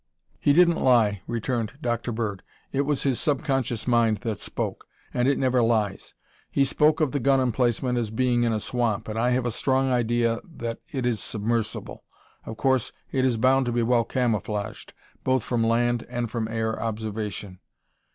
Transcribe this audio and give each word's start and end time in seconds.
"He 0.39 0.51
didn't 0.51 0.79
lie," 0.79 1.21
returned 1.27 1.73
Dr. 1.79 2.11
Bird. 2.11 2.41
"It 2.71 2.87
was 2.87 3.03
his 3.03 3.19
subconscious 3.19 3.87
mind 3.87 4.17
that 4.21 4.39
spoke 4.39 4.85
and 5.13 5.27
it 5.27 5.37
never 5.37 5.61
lies. 5.61 6.15
He 6.49 6.65
spoke 6.65 7.01
of 7.01 7.11
the 7.11 7.19
gun 7.19 7.39
emplacement 7.39 7.99
as 7.99 8.09
being 8.09 8.41
in 8.41 8.51
a 8.51 8.59
swamp 8.59 9.07
and 9.07 9.19
I 9.19 9.29
have 9.29 9.45
a 9.45 9.51
strong 9.51 9.91
idea 9.91 10.39
that 10.55 10.79
it 10.91 11.05
is 11.05 11.19
submersible. 11.19 12.03
Of 12.47 12.57
course, 12.57 12.91
it 13.11 13.23
is 13.23 13.37
bound 13.37 13.67
to 13.67 13.71
be 13.71 13.83
well 13.83 14.03
camouflaged, 14.03 14.93
both 15.23 15.43
from 15.43 15.63
land 15.63 16.07
and 16.09 16.31
from 16.31 16.47
air 16.47 16.81
observation." 16.81 17.59